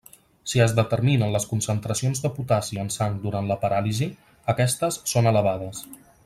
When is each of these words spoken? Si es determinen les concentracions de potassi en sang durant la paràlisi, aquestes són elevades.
Si 0.51 0.61
es 0.63 0.71
determinen 0.77 1.35
les 1.35 1.45
concentracions 1.51 2.21
de 2.23 2.31
potassi 2.37 2.81
en 2.85 2.89
sang 2.97 3.19
durant 3.27 3.53
la 3.53 3.59
paràlisi, 3.67 4.09
aquestes 4.55 4.99
són 5.13 5.35
elevades. 5.35 5.85